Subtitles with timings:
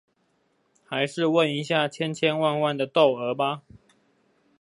[0.87, 3.61] 還是問一下千千萬萬的竇娥吧